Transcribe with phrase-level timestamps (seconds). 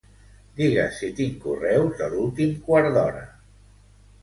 [0.61, 3.25] Digues si tinc correus de l'últim quart d'hora.